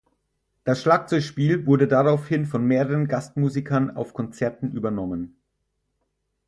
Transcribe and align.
Das 0.63 0.81
Schlagzeugspiel 0.81 1.67
wurde 1.67 1.87
daraufhin 1.87 2.47
von 2.47 2.65
mehreren 2.65 3.07
Gastmusikern 3.07 3.95
auf 3.95 4.15
Konzerten 4.15 4.71
übernommen. 4.71 5.35